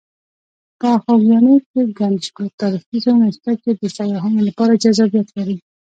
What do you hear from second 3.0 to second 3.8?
ځایونه شته چې